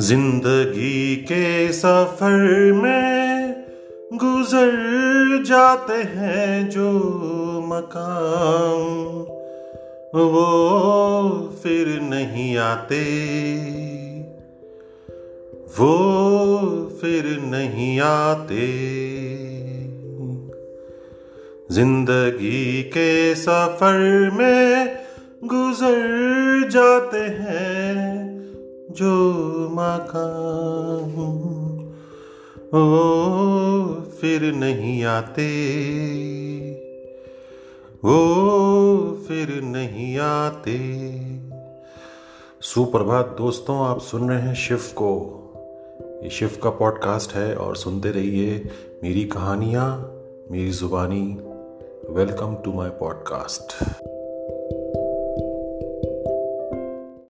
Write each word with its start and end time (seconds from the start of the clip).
ज़िंदगी 0.00 1.16
के 1.16 1.72
सफ़र 1.72 2.72
में 2.72 3.54
गुजर 4.14 4.72
जाते 5.46 5.96
हैं 6.16 6.70
जो 6.70 6.90
मकाम, 7.66 8.82
वो 10.18 10.46
फिर 11.62 12.00
नहीं 12.02 12.56
आते। 12.56 13.02
वो 15.78 15.94
फिर 17.00 17.24
नहीं 17.44 18.00
आते। 18.00 18.66
ज़िंदगी 21.70 22.82
के 22.82 23.34
सफ़र 23.34 24.30
में 24.34 24.96
गुजर 25.44 26.68
जाते 26.68 27.18
हैं 27.18 27.83
जो 28.94 29.34
मकाम 29.70 31.34
ओ 32.74 33.04
फिर 33.94 34.54
नहीं 34.54 35.04
आते। 35.04 35.46
वो 38.04 38.16
फिर 39.28 39.62
नहीं 39.62 40.18
आते। 40.18 40.78
सुप्रभात 42.60 43.34
दोस्तों, 43.38 43.86
आप 43.86 44.00
सुन 44.00 44.28
रहे 44.28 44.40
हैं 44.40 44.54
शिव 44.54 44.78
को। 44.78 45.40
ये 46.24 46.30
शिव 46.30 46.58
का 46.62 46.70
पॉडकास्ट 46.70 47.32
है 47.32 47.56
और 47.56 47.76
सुनते 47.76 48.10
रहिए 48.10 48.70
मेरी 49.02 49.24
कहानियाँ, 49.24 50.12
मेरी 50.50 50.70
जुबानी। 50.70 51.38
Welcome 52.10 52.56
to 52.64 52.72
my 52.72 52.88
podcast. 52.88 53.84